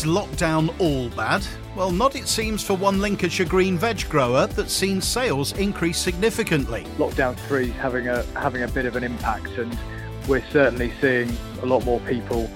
[0.00, 1.46] Is lockdown all bad?
[1.76, 6.86] Well, not it seems for one Lincolnshire green veg grower that's seen sales increase significantly.
[6.96, 9.78] Lockdown three is having a having a bit of an impact, and
[10.26, 12.50] we're certainly seeing a lot more people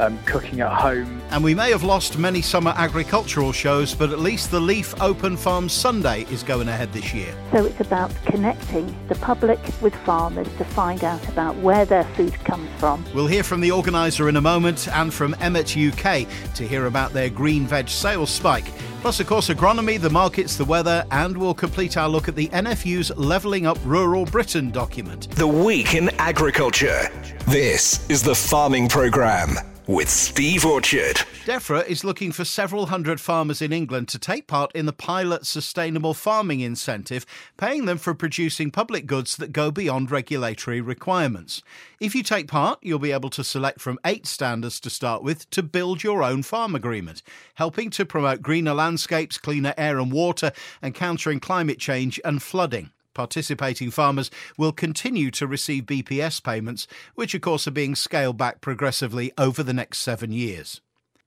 [0.00, 1.20] um, cooking at home.
[1.30, 5.36] And we may have lost many summer agricultural shows, but at least the Leaf Open
[5.36, 7.34] Farm Sunday is going ahead this year.
[7.52, 12.34] So it's about connecting the public with farmers to find out about where their food
[12.44, 13.04] comes from.
[13.14, 17.12] We'll hear from the organiser in a moment and from Emmett UK to hear about
[17.12, 18.66] their green veg sales spike.
[19.02, 22.48] Plus, of course, agronomy, the markets, the weather, and we'll complete our look at the
[22.48, 25.30] NFU's Levelling Up Rural Britain document.
[25.30, 27.08] The Week in Agriculture.
[27.46, 29.56] This is the Farming Programme
[29.90, 31.16] with Steve Orchard.
[31.46, 35.44] DEFRA is looking for several hundred farmers in England to take part in the pilot
[35.44, 37.26] sustainable farming incentive,
[37.56, 41.60] paying them for producing public goods that go beyond regulatory requirements.
[41.98, 45.50] If you take part, you'll be able to select from eight standards to start with
[45.50, 47.22] to build your own farm agreement,
[47.54, 52.90] helping to promote greener landscapes, cleaner air and water, and countering climate change and flooding.
[53.14, 58.60] Participating farmers will continue to receive BPS payments, which of course are being scaled back
[58.60, 60.80] progressively over the next seven years.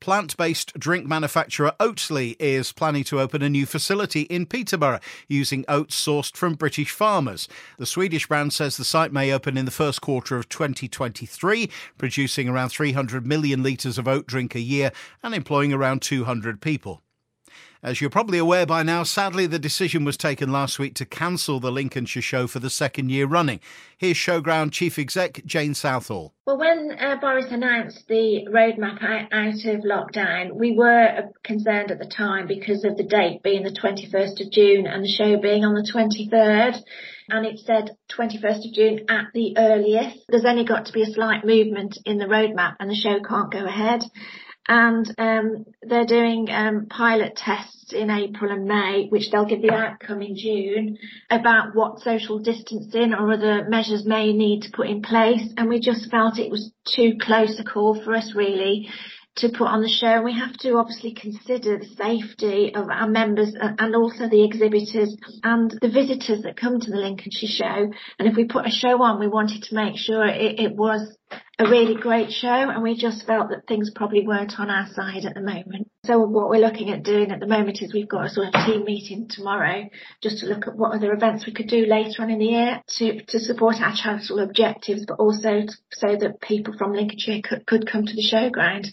[0.04, 5.64] Plant based drink manufacturer Oatly is planning to open a new facility in Peterborough using
[5.70, 7.48] oats sourced from British farmers.
[7.78, 12.50] The Swedish brand says the site may open in the first quarter of 2023, producing
[12.50, 14.92] around 300 million litres of oat drink a year
[15.24, 17.02] and employing around 200 people.
[17.84, 21.60] As you're probably aware by now, sadly, the decision was taken last week to cancel
[21.60, 23.60] the Lincolnshire show for the second year running.
[23.98, 26.34] Here's Showground Chief Exec Jane Southall.
[26.48, 32.00] Well, when uh, Boris announced the roadmap out of lockdown, we were uh, concerned at
[32.00, 35.66] the time because of the date being the 21st of June and the show being
[35.66, 36.82] on the 23rd.
[37.28, 40.20] And it said 21st of June at the earliest.
[40.30, 43.52] There's only got to be a slight movement in the roadmap and the show can't
[43.52, 44.06] go ahead
[44.68, 49.74] and um, they're doing um, pilot tests in April and May, which they'll give the
[49.74, 50.98] outcome in June
[51.30, 55.54] about what social distancing or other measures may need to put in place.
[55.58, 58.90] And we just felt it was too close a call for us really
[59.36, 60.22] to put on the show.
[60.22, 65.72] We have to obviously consider the safety of our members and also the exhibitors and
[65.82, 67.92] the visitors that come to the Lincolnshire show.
[68.20, 71.18] And if we put a show on, we wanted to make sure it, it was
[71.64, 75.26] a really great show and we just felt that things probably weren't on our side
[75.26, 75.90] at the moment.
[76.06, 78.66] So what we're looking at doing at the moment is we've got a sort of
[78.66, 79.90] team meeting tomorrow
[80.22, 82.82] just to look at what other events we could do later on in the year
[82.98, 87.90] to, to support our charitable objectives but also so that people from Lincolnshire could, could
[87.90, 88.88] come to the showground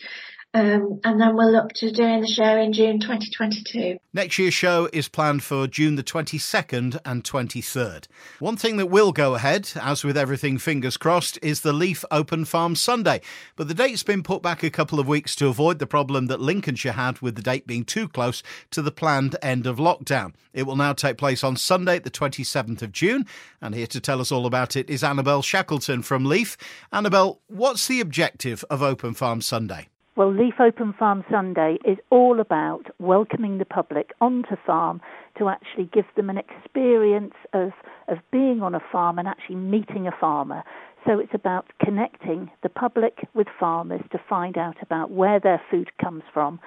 [0.52, 3.98] um, and then we'll look to doing the show in June 2022.
[4.12, 8.08] Next year's show is planned for June the 22nd and 23rd.
[8.40, 12.44] One thing that will go ahead, as with everything fingers crossed, is the Leaf Open
[12.44, 13.20] Farm Sunday.
[13.54, 16.40] But the date's been put back a couple of weeks to avoid the problem that
[16.40, 20.34] Lincolnshire had with the date being too close to the planned end of lockdown.
[20.52, 23.24] It will now take place on Sunday, the 27th of June.
[23.62, 26.56] And here to tell us all about it is Annabel Shackleton from Leaf.
[26.92, 29.89] Annabelle, what's the objective of Open Farm Sunday?
[30.16, 35.00] Well, Leaf Open Farm Sunday is all about welcoming the public onto farm
[35.38, 37.70] to actually give them an experience of,
[38.08, 40.64] of being on a farm and actually meeting a farmer.
[41.06, 45.90] So it's about connecting the public with farmers to find out about where their food
[46.02, 46.58] comes from.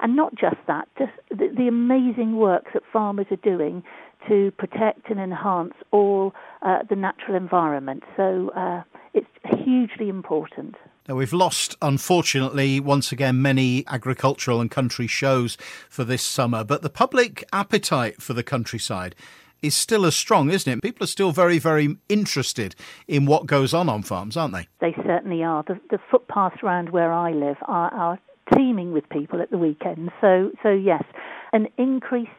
[0.00, 3.82] And not just that, just the, the amazing work that farmers are doing
[4.26, 8.04] to protect and enhance all uh, the natural environment.
[8.16, 9.28] So uh, it's
[9.64, 10.76] hugely important.
[11.08, 15.56] Now, we've lost, unfortunately, once again, many agricultural and country shows
[15.88, 19.14] for this summer, but the public appetite for the countryside
[19.62, 20.82] is still as strong, isn't it?
[20.82, 22.74] People are still very, very interested
[23.06, 24.66] in what goes on on farms, aren't they?
[24.80, 25.62] They certainly are.
[25.62, 28.18] The, the footpaths around where I live are, are
[28.56, 30.10] teeming with people at the weekend.
[30.20, 31.04] So, so yes,
[31.52, 32.30] an increased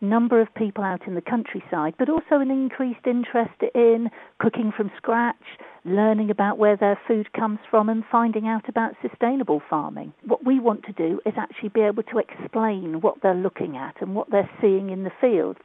[0.00, 4.90] number of people out in the countryside, but also an increased interest in cooking from
[4.96, 5.36] scratch,
[5.84, 10.12] learning about where their food comes from and finding out about sustainable farming.
[10.24, 14.00] What we want to do is actually be able to explain what they're looking at
[14.00, 15.60] and what they're seeing in the fields.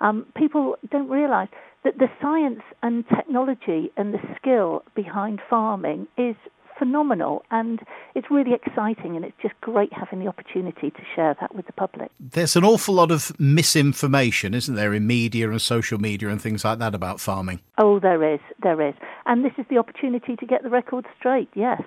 [0.00, 1.48] Um, people don't realise
[1.84, 6.36] that the science and technology and the skill behind farming is
[6.78, 7.80] phenomenal and
[8.14, 11.72] it's really exciting and it's just great having the opportunity to share that with the
[11.72, 12.10] public.
[12.20, 16.64] There's an awful lot of misinformation, isn't there, in media and social media and things
[16.64, 17.60] like that about farming?
[17.78, 18.94] Oh, there is, there is.
[19.26, 21.82] And this is the opportunity to get the record straight, yes.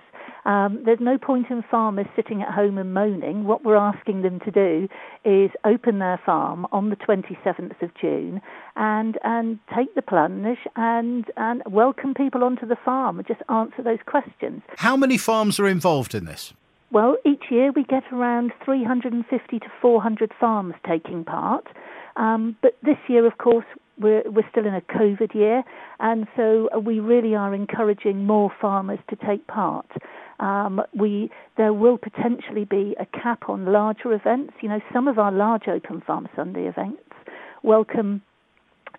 [0.45, 3.45] Um, there's no point in farmers sitting at home and moaning.
[3.45, 4.87] What we're asking them to do
[5.23, 8.41] is open their farm on the 27th of June
[8.75, 13.83] and and take the plunge and and welcome people onto the farm and just answer
[13.83, 14.61] those questions.
[14.77, 16.53] How many farms are involved in this?
[16.91, 21.67] Well, each year we get around 350 to 400 farms taking part.
[22.17, 23.65] Um, but this year, of course,
[23.97, 25.63] we're, we're still in a COVID year,
[25.99, 29.89] and so we really are encouraging more farmers to take part.
[30.41, 34.53] Um, we there will potentially be a cap on larger events.
[34.61, 37.03] You know, some of our large Open Farm Sunday events
[37.63, 38.21] welcome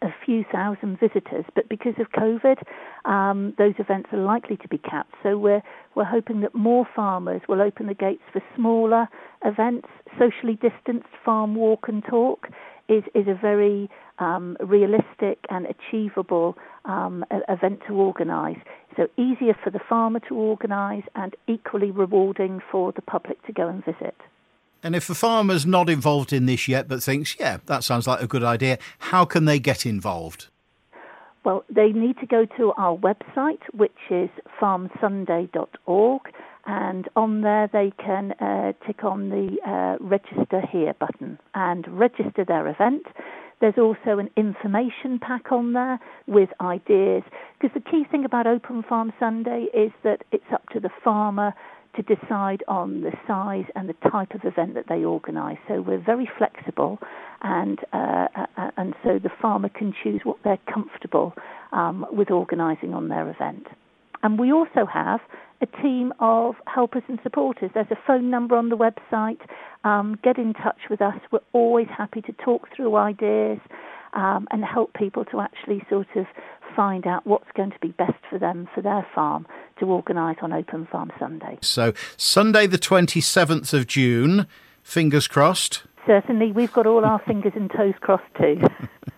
[0.02, 2.62] a few thousand visitors, but because of COVID,
[3.04, 5.14] um, those events are likely to be capped.
[5.22, 5.62] So we're
[5.94, 9.08] we're hoping that more farmers will open the gates for smaller
[9.44, 12.48] events, socially distanced farm walk and talk
[12.88, 13.88] is is a very
[14.22, 18.58] um, realistic and achievable um, event to organise.
[18.96, 23.68] So easier for the farmer to organise and equally rewarding for the public to go
[23.68, 24.14] and visit.
[24.82, 28.20] And if a farmer's not involved in this yet but thinks, yeah, that sounds like
[28.20, 30.48] a good idea, how can they get involved?
[31.44, 34.30] Well, they need to go to our website, which is
[34.60, 36.22] farmsunday.org,
[36.66, 42.44] and on there they can uh, tick on the uh, register here button and register
[42.44, 43.06] their event.
[43.62, 47.22] There's also an information pack on there with ideas
[47.60, 51.54] because the key thing about Open Farm Sunday is that it's up to the farmer
[51.94, 55.58] to decide on the size and the type of event that they organise.
[55.68, 56.98] So we're very flexible,
[57.42, 61.32] and uh, uh, and so the farmer can choose what they're comfortable
[61.70, 63.68] um, with organising on their event.
[64.22, 65.20] And we also have
[65.60, 67.70] a team of helpers and supporters.
[67.74, 69.40] There's a phone number on the website.
[69.84, 71.18] Um, get in touch with us.
[71.30, 73.58] We're always happy to talk through ideas
[74.12, 76.26] um, and help people to actually sort of
[76.74, 79.46] find out what's going to be best for them for their farm
[79.78, 81.58] to organise on Open Farm Sunday.
[81.60, 84.46] So, Sunday, the 27th of June,
[84.82, 85.84] fingers crossed.
[86.06, 88.60] Certainly, we've got all our fingers and toes crossed too.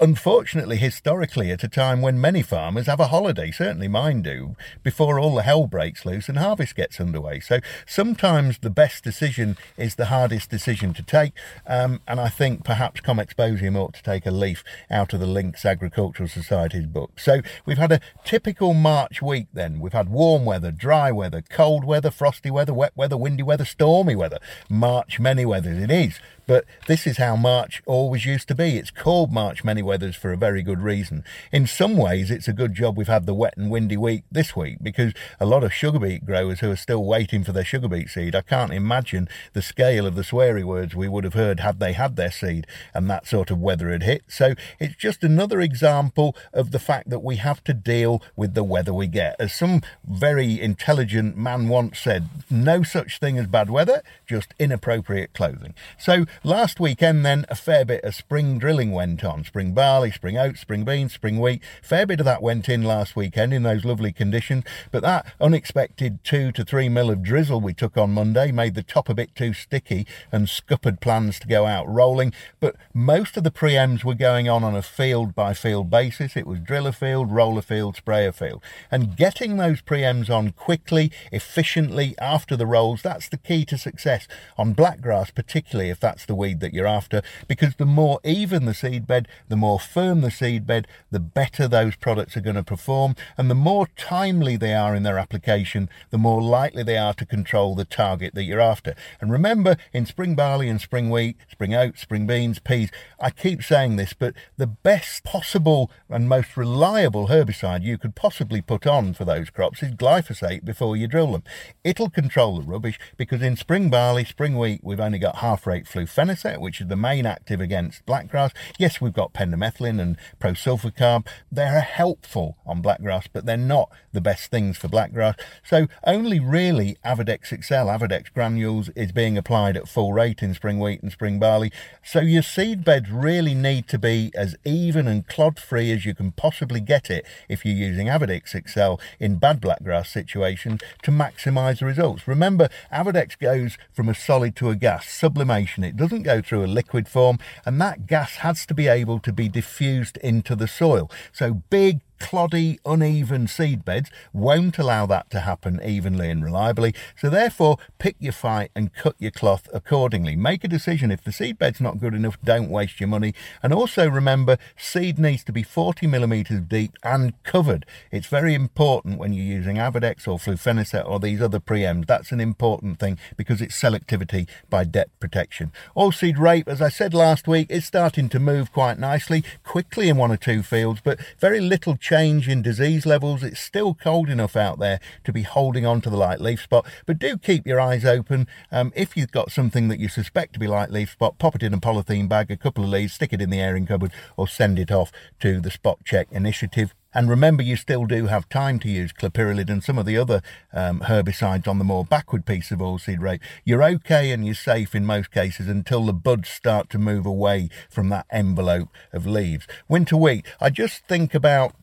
[0.01, 5.19] unfortunately, historically, at a time when many farmers have a holiday, certainly mine do, before
[5.19, 7.41] all the hell breaks loose and harvest gets underway.
[7.41, 11.33] So sometimes the best decision is the hardest decision to take.
[11.67, 15.65] Um, and I think perhaps Comexposium ought to take a leaf out of the Lincs
[15.65, 17.19] Agricultural Society's book.
[17.19, 19.81] So we've had a typical March week then.
[19.81, 24.15] We've had warm weather, dry weather, cold weather, frosty weather, wet weather, windy weather, stormy
[24.15, 24.39] weather.
[24.69, 26.21] March, many weathers it is.
[26.47, 28.77] But this is how March always used to be.
[28.77, 31.25] It's called March Many Weathers for a very good reason.
[31.51, 34.55] In some ways, it's a good job we've had the wet and windy week this
[34.55, 37.89] week because a lot of sugar beet growers who are still waiting for their sugar
[37.89, 41.61] beet seed, I can't imagine the scale of the sweary words we would have heard
[41.61, 44.23] had they had their seed and that sort of weather had hit.
[44.29, 48.65] So it's just another example of the fact that we have to deal with the
[48.65, 49.35] weather we get.
[49.41, 55.35] As some very intelligent man once said, no such thing as bad weather, just inappropriate
[55.35, 55.75] clothing.
[55.99, 59.45] So Last weekend, then, a fair bit of spring drilling went on.
[59.45, 61.63] Spring barley, spring oats, spring beans, spring wheat.
[61.83, 64.65] Fair bit of that went in last weekend in those lovely conditions.
[64.91, 68.83] But that unexpected two to three mil of drizzle we took on Monday made the
[68.83, 72.33] top a bit too sticky and scuppered plans to go out rolling.
[72.61, 76.37] But most of the preems were going on on a field by field basis.
[76.37, 78.63] It was driller field, roller field, sprayer field.
[78.91, 84.29] And getting those preems on quickly, efficiently after the rolls, that's the key to success.
[84.59, 88.75] On blackgrass, particularly if that's the weed that you're after, because the more even the
[88.75, 93.15] seed bed, the more firm the seedbed, the better those products are going to perform,
[93.37, 97.27] and the more timely they are in their application, the more likely they are to
[97.27, 98.95] control the target that you're after.
[99.21, 103.63] And remember, in spring barley and spring wheat, spring oats, spring beans, peas, I keep
[103.63, 109.15] saying this, but the best possible and most reliable herbicide you could possibly put on
[109.15, 111.45] for those crops is glyphosate before you drill them.
[111.85, 115.87] It'll control the rubbish because in spring barley, spring wheat, we've only got half rate
[116.17, 118.53] flufenacet, which is the main active against blackgrass.
[118.79, 121.27] Yes, we've got pendimethalin and prosulfocarb.
[121.51, 125.39] They're helpful on blackgrass, but they're not the best things for blackgrass.
[125.65, 130.79] So only really Avadex Excel, Avadex granules is being applied at full rate in spring
[130.79, 131.73] wheat and spring barley.
[132.03, 136.15] So your seed beds really need to be as even and clod free as you
[136.15, 141.81] can possibly get it if you're using Avadex Excel in bad blackgrass situations to maximise
[141.81, 142.27] the results.
[142.27, 145.85] Remember, Avadex goes from a solid to a gas, sublimation.
[145.85, 149.33] It doesn't go through a liquid form, and that gas has to be able to
[149.33, 151.11] be diffused into the soil.
[151.33, 156.95] So big cloddy, uneven seed beds won't allow that to happen evenly and reliably.
[157.17, 160.37] So therefore, pick your fight and cut your cloth accordingly.
[160.37, 161.11] Make a decision.
[161.11, 163.35] If the seed bed's not good enough, don't waste your money.
[163.63, 167.87] And also remember, seed needs to be 40 millimeters deep and covered.
[168.11, 172.07] It's very important when you're using Avadex or Flufenacet or these other preems.
[172.07, 175.73] That's an important thing because it's selectivity by depth protection.
[175.95, 180.09] All seed rape, as I said last week, is starting to move quite nicely, quickly
[180.09, 183.43] in one or two fields, but very little change in disease levels.
[183.43, 186.87] It's still cold enough out there to be holding on to the light leaf spot,
[187.05, 188.47] but do keep your eyes open.
[188.71, 191.65] Um, if you've got something that you suspect to be light leaf spot, pop it
[191.65, 194.47] in a polythene bag, a couple of leaves, stick it in the airing cupboard, or
[194.47, 195.11] send it off
[195.41, 196.95] to the Spot Check initiative.
[197.13, 200.43] And remember, you still do have time to use clopyralid and some of the other
[200.73, 203.43] um, herbicides on the more backward piece of oilseed rape.
[203.65, 207.69] You're okay and you're safe in most cases until the buds start to move away
[207.91, 209.67] from that envelope of leaves.
[209.89, 211.75] Winter wheat, I just think about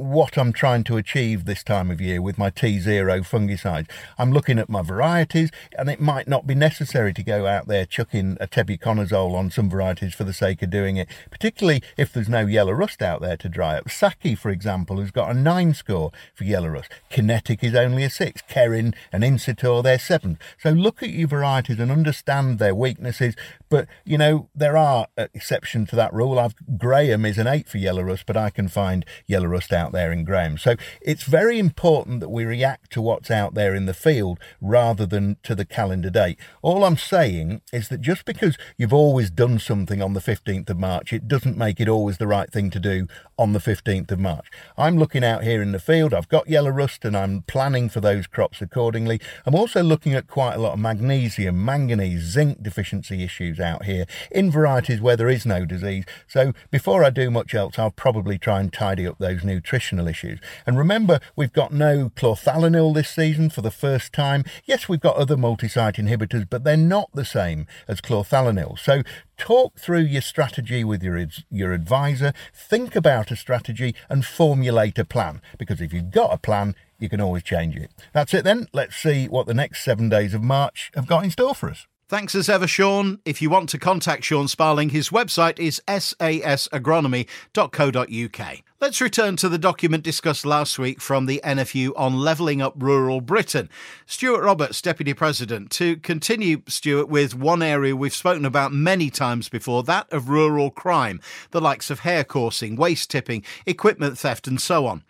[0.00, 3.88] what I'm trying to achieve this time of year with my T0 fungicide.
[4.18, 7.84] I'm looking at my varieties, and it might not be necessary to go out there
[7.84, 12.28] chucking a tebuconazole on some varieties for the sake of doing it, particularly if there's
[12.28, 13.90] no yellow rust out there to dry up.
[13.90, 16.90] Saki, for example, has got a 9 score for yellow rust.
[17.10, 18.42] Kinetic is only a 6.
[18.48, 20.38] Kerrin and Insitor, they're 7.
[20.58, 23.36] So look at your varieties and understand their weaknesses,
[23.68, 26.38] but, you know, there are exceptions to that rule.
[26.38, 29.89] I've Graham is an 8 for yellow rust, but I can find yellow rust out
[29.90, 30.56] out there in Graham.
[30.56, 35.04] So it's very important that we react to what's out there in the field rather
[35.04, 36.38] than to the calendar date.
[36.62, 40.78] All I'm saying is that just because you've always done something on the 15th of
[40.78, 44.20] March, it doesn't make it always the right thing to do on the 15th of
[44.20, 44.46] March.
[44.78, 46.14] I'm looking out here in the field.
[46.14, 49.20] I've got yellow rust and I'm planning for those crops accordingly.
[49.44, 54.06] I'm also looking at quite a lot of magnesium, manganese, zinc deficiency issues out here
[54.30, 56.04] in varieties where there is no disease.
[56.28, 60.08] So before I do much else, I'll probably try and tidy up those nutrition nutritional
[60.08, 60.40] issues.
[60.66, 64.44] And remember, we've got no chlorthalonil this season for the first time.
[64.64, 68.80] Yes, we've got other multi-site inhibitors, but they're not the same as chlorthalonil.
[68.80, 69.02] So
[69.36, 75.04] talk through your strategy with your your advisor, think about a strategy and formulate a
[75.04, 77.92] plan because if you've got a plan, you can always change it.
[78.12, 78.66] That's it then.
[78.72, 81.86] Let's see what the next 7 days of March have got in store for us.
[82.10, 83.20] Thanks as ever, Sean.
[83.24, 88.58] If you want to contact Sean Sparling, his website is sasagronomy.co.uk.
[88.80, 93.20] Let's return to the document discussed last week from the NFU on levelling up rural
[93.20, 93.70] Britain.
[94.06, 99.48] Stuart Roberts, Deputy President, to continue, Stuart, with one area we've spoken about many times
[99.48, 101.20] before that of rural crime,
[101.52, 105.04] the likes of hare coursing, waste tipping, equipment theft, and so on.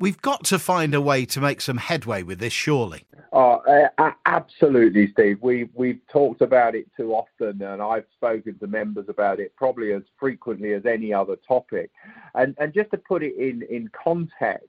[0.00, 3.04] We've got to find a way to make some headway with this, surely.
[3.32, 3.60] Oh,
[3.98, 5.38] uh, absolutely, Steve.
[5.42, 9.92] We we've talked about it too often, and I've spoken to members about it probably
[9.92, 11.90] as frequently as any other topic.
[12.34, 14.68] And and just to put it in in context,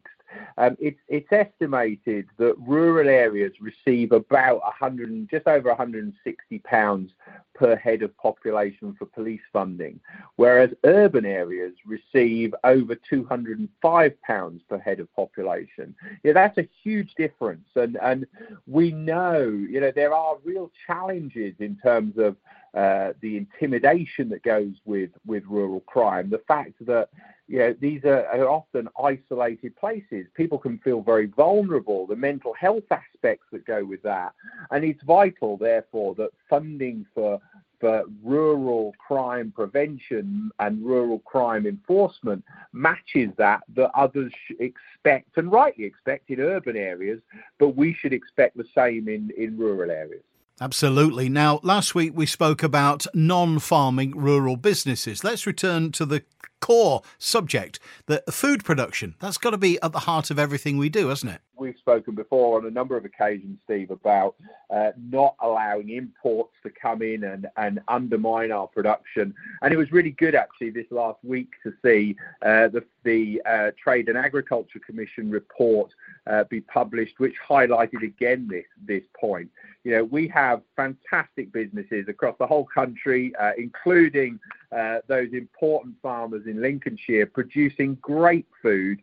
[0.58, 7.12] um, it's it's estimated that rural areas receive about 100, just over 160 pounds
[7.54, 10.00] per head of population for police funding,
[10.38, 15.96] whereas urban areas receive over 205 pounds per head of population.
[16.24, 18.26] Yeah, that's a huge difference, and and
[18.68, 22.36] we know you know there are real challenges in terms of
[22.74, 27.10] uh, the intimidation that goes with with rural crime, the fact that
[27.50, 30.28] you know, these are, are, often isolated places.
[30.36, 34.34] People can feel very vulnerable, the mental health aspects that go with that.
[34.70, 37.42] And it's vital, therefore, that funding for,
[37.80, 45.86] for rural crime prevention and rural crime enforcement matches that that others expect and rightly
[45.86, 47.20] expect in urban areas,
[47.58, 50.22] but we should expect the same in, in rural areas.
[50.62, 51.30] Absolutely.
[51.30, 55.24] Now, last week we spoke about non farming rural businesses.
[55.24, 56.24] Let's return to the
[56.60, 59.16] core subject, the food production.
[59.20, 61.42] That's got to be at the heart of everything we do, hasn't it?
[61.58, 64.36] We've spoken before on a number of occasions, Steve, about
[64.74, 69.34] uh, not allowing imports to come in and, and undermine our production.
[69.62, 73.72] And it was really good, actually, this last week to see uh, the, the uh,
[73.82, 75.92] Trade and Agriculture Commission report
[76.28, 79.50] uh, be published, which highlighted again this, this point.
[79.84, 84.40] You know, we have fantastic businesses across the whole country, uh, including
[84.72, 89.02] uh, those important farmers in Lincolnshire producing great food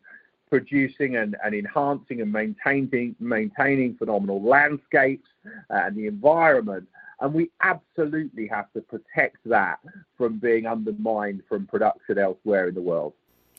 [0.49, 6.89] producing and, and enhancing and maintaining maintaining phenomenal landscapes uh, and the environment.
[7.21, 9.79] And we absolutely have to protect that
[10.19, 13.15] from being undermined from production elsewhere in the world.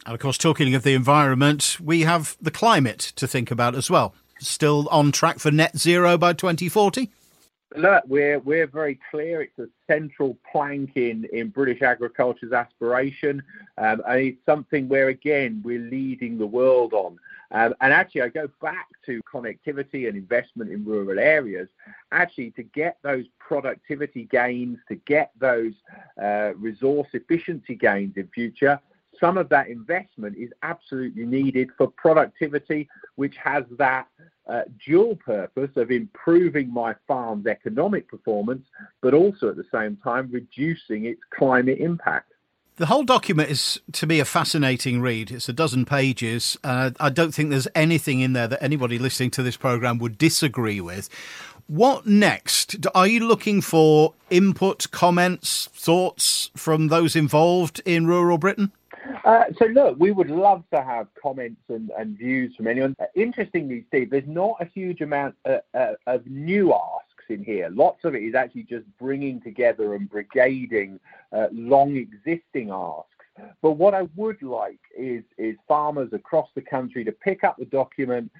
[0.06, 3.89] And of course, talking of the environment, we have the climate to think about as
[3.89, 4.13] well.
[4.39, 7.10] Still on track for net zero by 2040?
[7.75, 9.41] Look, we're we're very clear.
[9.41, 13.43] It's a central plank in, in British agriculture's aspiration,
[13.77, 17.19] um, and it's something where again we're leading the world on.
[17.51, 21.67] Um, and actually, I go back to connectivity and investment in rural areas.
[22.12, 25.74] Actually, to get those productivity gains, to get those
[26.21, 28.79] uh, resource efficiency gains in future,
[29.19, 34.07] some of that investment is absolutely needed for productivity, which has that
[34.85, 38.65] dual purpose of improving my farm's economic performance,
[39.01, 42.31] but also at the same time reducing its climate impact.
[42.77, 45.31] The whole document is, to me, a fascinating read.
[45.31, 46.57] It's a dozen pages.
[46.63, 50.19] Uh, I don't think there's anything in there that anybody listening to this programme would
[50.19, 51.09] disagree with.
[51.65, 52.85] What next?
[52.93, 58.71] Are you looking for input, comments, thoughts from those involved in rural Britain?
[59.25, 62.95] Uh, so look, we would love to have comments and, and views from anyone.
[62.99, 67.69] Uh, interestingly, Steve, there's not a huge amount uh, uh, of new asks in here.
[67.69, 70.99] Lots of it is actually just bringing together and brigading
[71.51, 73.11] long existing asks.
[73.61, 77.65] But what I would like is is farmers across the country to pick up the
[77.65, 78.31] document,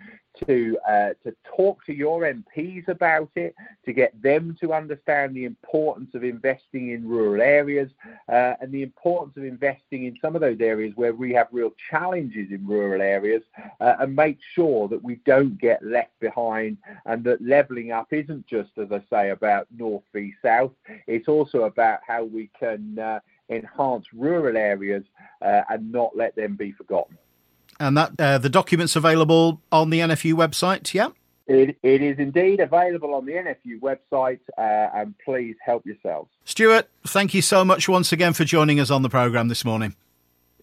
[0.46, 5.46] to uh, to talk to your MPs about it, to get them to understand the
[5.46, 7.90] importance of investing in rural areas
[8.30, 11.72] uh, and the importance of investing in some of those areas where we have real
[11.90, 13.44] challenges in rural areas,
[13.82, 18.46] uh, and make sure that we don't get left behind and that levelling up isn't
[18.48, 20.72] just, as I say, about north v south.
[21.08, 25.04] It's also about how we can uh, enhance rural areas
[25.42, 27.18] uh, and not let them be forgotten.
[27.80, 31.10] And that uh, the documents available on the NFU website, yeah?
[31.48, 36.30] It, it is indeed available on the NFU website, uh, and please help yourselves.
[36.44, 39.96] Stuart, thank you so much once again for joining us on the programme this morning.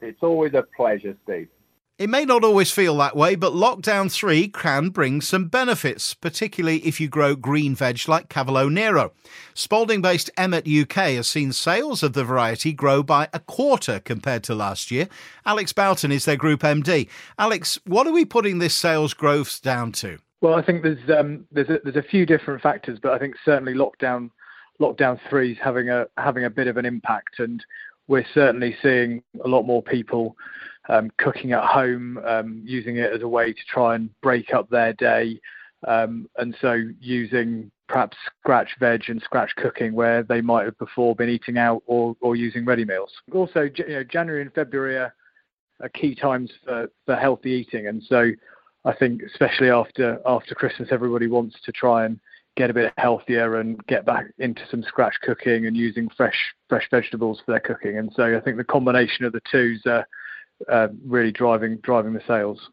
[0.02, 1.48] It's always a pleasure, Steve.
[1.96, 6.78] It may not always feel that way, but Lockdown 3 can bring some benefits, particularly
[6.78, 9.12] if you grow green veg like Cavolo Nero.
[9.54, 14.42] Spalding based Emmett UK has seen sales of the variety grow by a quarter compared
[14.42, 15.08] to last year.
[15.46, 17.08] Alex Boughton is their group MD.
[17.38, 20.18] Alex, what are we putting this sales growth down to?
[20.40, 23.36] Well, I think there's um, there's a, there's a few different factors, but I think
[23.44, 24.30] certainly lockdown
[24.80, 27.64] lockdown three is having a having a bit of an impact, and
[28.08, 30.36] we're certainly seeing a lot more people
[30.88, 34.68] um, cooking at home, um, using it as a way to try and break up
[34.68, 35.40] their day,
[35.86, 41.14] um, and so using perhaps scratch veg and scratch cooking where they might have before
[41.14, 43.12] been eating out or, or using ready meals.
[43.32, 45.14] Also, you know, January and February are,
[45.82, 48.30] are key times for, for healthy eating, and so
[48.84, 52.20] I think especially after after Christmas, everybody wants to try and
[52.56, 56.86] get a bit healthier and get back into some scratch cooking and using fresh fresh
[56.90, 57.98] vegetables for their cooking.
[57.98, 59.86] And so I think the combination of the two is
[60.68, 62.70] uh, really driving driving the sales.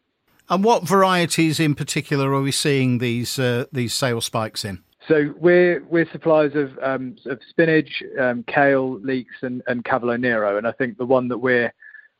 [0.48, 4.82] And what varieties in particular are we seeing these uh, these sales spikes in?
[5.08, 10.58] So we're we're suppliers of um, of spinach, um, kale, leeks, and and Cavolo Nero,
[10.58, 11.72] and I think the one that we're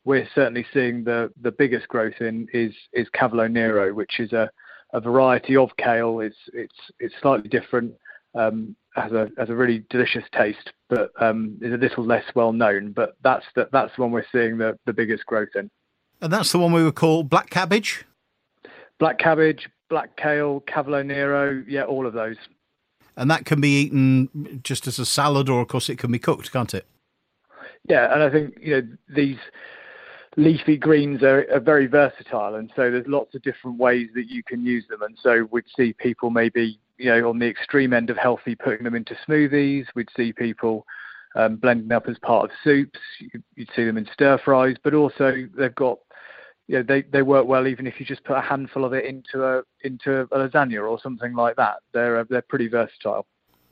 [0.05, 4.51] we're certainly seeing the the biggest growth in is is Cavolo Nero, which is a
[4.93, 6.21] a variety of kale.
[6.21, 7.95] It's it's it's slightly different,
[8.35, 12.53] um, has a has a really delicious taste, but um, is a little less well
[12.53, 12.93] known.
[12.93, 15.71] But that's the that's the one we're seeing the the biggest growth in.
[16.21, 18.05] And that's the one we would call black cabbage.
[18.99, 22.37] Black cabbage, black kale, Cavolo Nero, yeah, all of those.
[23.17, 26.19] And that can be eaten just as a salad, or of course it can be
[26.19, 26.87] cooked, can't it?
[27.89, 29.39] Yeah, and I think you know these
[30.37, 34.43] leafy greens are, are, very versatile, and so there's lots of different ways that you
[34.43, 35.03] can use them.
[35.03, 38.85] And so we'd see people maybe, you know, on the extreme end of healthy, putting
[38.85, 39.87] them into smoothies.
[39.95, 40.87] We'd see people
[41.35, 43.01] um, blending up as part of soups.
[43.19, 45.99] You'd see them in stir fries, but also they've got,
[46.69, 49.05] you know, they, they work well even if you just put a handful of it
[49.05, 51.77] into a into a lasagna or something like that.
[51.93, 53.27] They're uh, they're pretty versatile.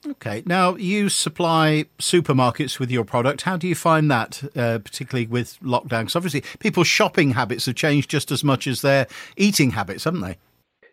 [0.06, 0.42] Okay.
[0.46, 3.42] Now, you supply supermarkets with your product.
[3.42, 6.00] How do you find that, uh, particularly with lockdown?
[6.00, 10.22] Because obviously, people's shopping habits have changed just as much as their eating habits, haven't
[10.22, 10.38] they?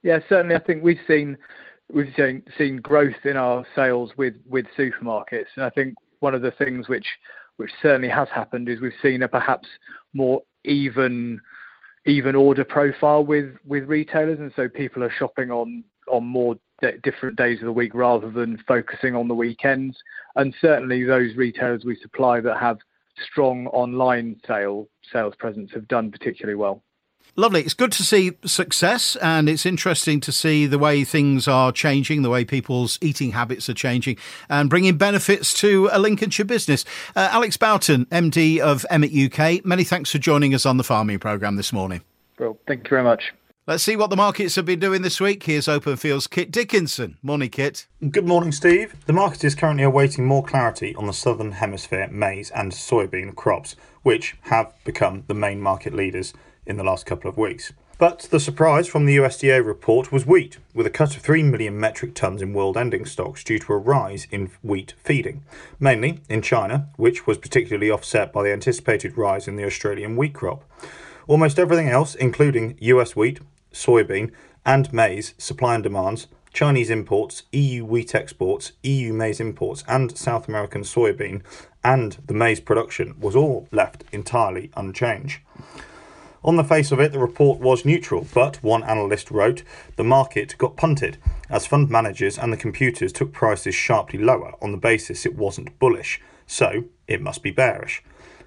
[0.04, 0.56] Yeah, certainly.
[0.56, 1.38] I think we've seen
[1.94, 2.14] we've
[2.58, 6.88] seen, growth in our sales with with supermarkets, and I think one of the things
[6.88, 7.08] which
[7.58, 9.68] which certainly has happened is we've seen a perhaps
[10.14, 11.40] more even
[12.06, 16.56] even order profile with with retailers, and so people are shopping on on more
[17.04, 19.98] different days of the week rather than focusing on the weekends.
[20.36, 22.78] And certainly those retailers we supply that have
[23.32, 26.84] strong online sale sales presence have done particularly well.
[27.40, 27.62] Lovely.
[27.62, 32.24] It's good to see success, and it's interesting to see the way things are changing,
[32.24, 34.18] the way people's eating habits are changing,
[34.50, 36.84] and bringing benefits to a Lincolnshire business.
[37.16, 41.20] Uh, Alex Boughton, MD of Emmett UK, many thanks for joining us on the farming
[41.20, 42.02] programme this morning.
[42.40, 43.32] Well, thank you very much.
[43.68, 45.44] Let's see what the markets have been doing this week.
[45.44, 47.18] Here's Openfield's Kit Dickinson.
[47.22, 47.86] Morning, Kit.
[48.10, 48.96] Good morning, Steve.
[49.06, 53.76] The market is currently awaiting more clarity on the Southern Hemisphere maize and soybean crops,
[54.02, 56.34] which have become the main market leaders
[56.68, 57.74] in the last couple of weeks.
[57.98, 61.80] But the surprise from the USDA report was wheat, with a cut of 3 million
[61.80, 65.44] metric tonnes in world ending stocks due to a rise in wheat feeding,
[65.80, 70.36] mainly in China, which was particularly offset by the anticipated rise in the Australian wheat
[70.36, 70.64] crop.
[71.26, 73.40] Almost everything else, including US wheat,
[73.74, 74.32] soybean,
[74.64, 80.48] and maize supply and demands, Chinese imports, EU wheat exports, EU maize imports, and South
[80.48, 81.42] American soybean,
[81.84, 85.40] and the maize production was all left entirely unchanged.
[86.44, 89.64] On the face of it, the report was neutral, but one analyst wrote
[89.96, 91.18] the market got punted
[91.50, 95.78] as fund managers and the computers took prices sharply lower on the basis it wasn't
[95.80, 98.04] bullish, so it must be bearish.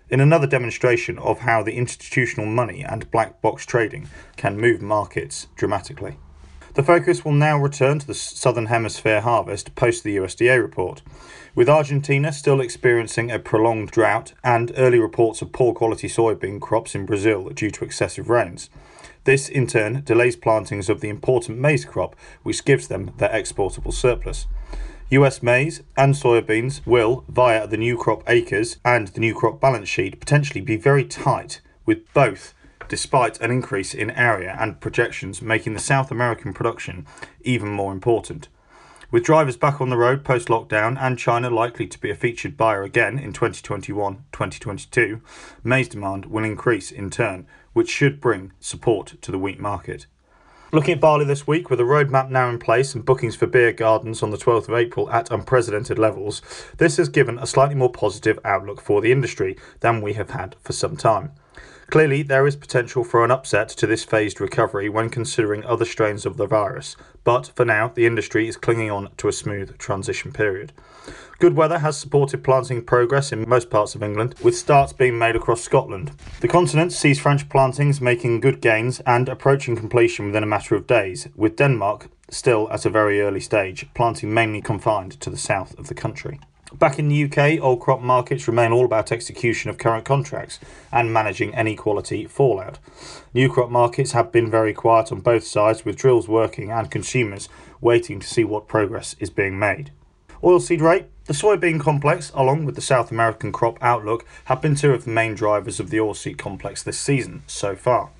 [0.09, 5.49] In another demonstration of how the institutional money and black box trading can move markets
[5.57, 6.17] dramatically.
[6.75, 11.03] The focus will now return to the Southern Hemisphere harvest post the USDA report.
[11.53, 16.95] With Argentina still experiencing a prolonged drought and early reports of poor quality soybean crops
[16.95, 18.71] in Brazil due to excessive rains.
[19.25, 23.93] This, in turn, delays plantings of the important maize crop, which gives them their exportable
[23.93, 24.47] surplus.
[25.11, 29.89] US maize and soybeans will, via the new crop acres and the new crop balance
[29.89, 32.55] sheet, potentially be very tight, with both
[32.91, 37.07] despite an increase in area and projections making the South American production
[37.43, 38.49] even more important.
[39.13, 42.57] With drivers back on the road post lockdown and China likely to be a featured
[42.57, 45.21] buyer again in 2021 2022,
[45.63, 50.07] maize demand will increase in turn, which should bring support to the wheat market.
[50.73, 53.73] Looking at barley this week, with a roadmap now in place and bookings for beer
[53.73, 56.43] gardens on the 12th of April at unprecedented levels,
[56.79, 60.57] this has given a slightly more positive outlook for the industry than we have had
[60.63, 61.33] for some time.
[61.91, 66.25] Clearly, there is potential for an upset to this phased recovery when considering other strains
[66.25, 70.33] of the virus, but for now, the industry is clinging on to a smooth transition
[70.33, 70.73] period.
[71.41, 75.35] Good weather has supported planting progress in most parts of England, with starts being made
[75.35, 76.13] across Scotland.
[76.41, 80.87] The continent sees French plantings making good gains and approaching completion within a matter of
[80.87, 85.77] days, with Denmark still at a very early stage, planting mainly confined to the south
[85.77, 86.39] of the country.
[86.73, 90.61] Back in the UK, old crop markets remain all about execution of current contracts
[90.93, 92.79] and managing any quality fallout.
[93.35, 97.49] New crop markets have been very quiet on both sides, with drills working and consumers
[97.81, 99.91] waiting to see what progress is being made.
[100.45, 104.93] Oilseed rape, the soybean complex, along with the South American crop outlook, have been two
[104.93, 108.11] of the main drivers of the oilseed complex this season so far.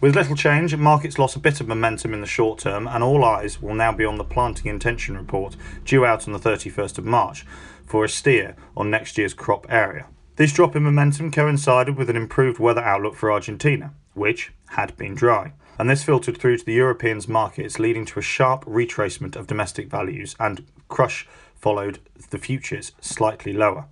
[0.00, 3.24] With little change, markets lost a bit of momentum in the short term, and all
[3.24, 7.04] eyes will now be on the planting intention report due out on the 31st of
[7.04, 7.46] March,
[7.92, 10.06] for a steer on next year's crop area.
[10.36, 15.14] This drop in momentum coincided with an improved weather outlook for Argentina, which had been
[15.14, 19.46] dry, and this filtered through to the Europeans' markets, leading to a sharp retracement of
[19.46, 21.98] domestic values and crush followed
[22.30, 23.84] the futures slightly lower.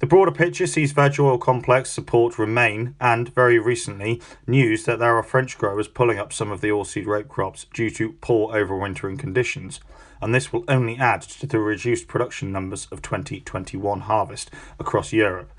[0.00, 5.16] The broader picture sees veg oil complex support remain, and very recently, news that there
[5.16, 9.20] are French growers pulling up some of the oilseed rape crops due to poor overwintering
[9.20, 9.78] conditions
[10.20, 15.50] and this will only add to the reduced production numbers of 2021 harvest across Europe.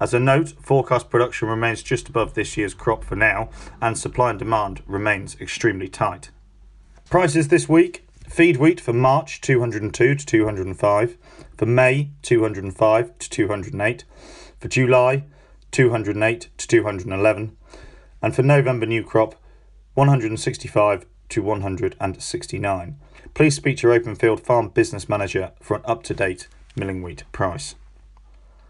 [0.00, 4.30] As a note, forecast production remains just above this year's crop for now, and supply
[4.30, 6.30] and demand remains extremely tight.
[7.08, 11.18] Prices this week feed wheat for March 202 to 205,
[11.56, 14.04] for May 205 to 208,
[14.60, 15.24] for July
[15.72, 17.56] 208 to 211,
[18.22, 19.34] and for November new crop
[19.94, 22.96] 165 to 169
[23.34, 27.24] please speak to your Openfield Farm Business Manager for an up to date milling wheat
[27.32, 27.74] price.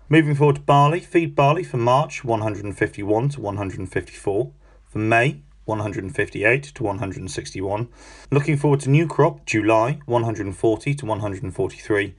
[0.08, 4.52] Moving forward to barley, feed barley for March 151 to 154,
[4.88, 7.88] for May 158 to 161.
[8.30, 12.14] Looking forward to new crop July 140 to 143,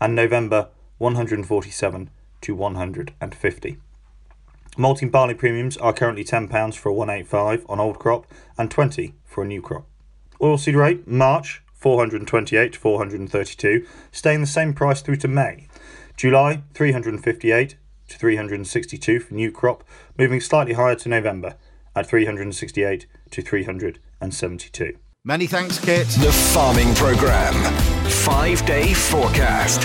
[0.00, 3.76] and November 147 to 150.
[4.78, 8.26] Malting barley premiums are currently £10 for a 185 on old crop
[8.58, 9.86] and 20 for a new crop.
[10.40, 15.68] Oilseed rape, March 428 to 432, staying the same price through to May.
[16.16, 17.76] July 358
[18.08, 19.84] to 362 for new crop,
[20.18, 21.56] moving slightly higher to November
[21.94, 24.98] at 368 to 372.
[25.24, 26.06] Many thanks, Kit.
[26.06, 27.54] The Farming Programme.
[28.08, 29.82] Five day forecast.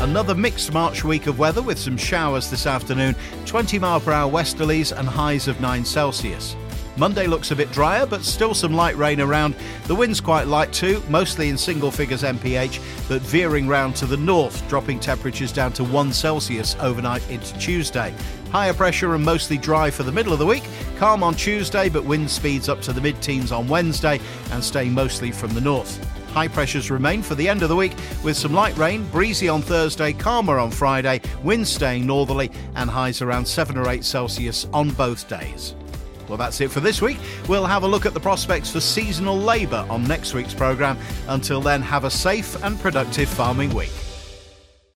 [0.00, 3.14] Another mixed March week of weather with some showers this afternoon,
[3.44, 6.56] 20 mile per hour westerlies and highs of 9 Celsius.
[6.96, 9.54] Monday looks a bit drier, but still some light rain around.
[9.86, 14.16] The wind's quite light too, mostly in single figures MPH, but veering round to the
[14.16, 18.14] north, dropping temperatures down to 1 Celsius overnight into Tuesday.
[18.50, 20.64] Higher pressure and mostly dry for the middle of the week.
[20.98, 24.92] Calm on Tuesday, but wind speeds up to the mid teens on Wednesday and staying
[24.92, 26.04] mostly from the north.
[26.32, 29.62] High pressures remain for the end of the week with some light rain, breezy on
[29.62, 34.90] Thursday, calmer on Friday, winds staying northerly, and highs around 7 or 8 Celsius on
[34.90, 35.74] both days.
[36.30, 37.18] Well, that's it for this week.
[37.48, 40.96] We'll have a look at the prospects for seasonal labour on next week's programme.
[41.26, 43.90] Until then, have a safe and productive farming week.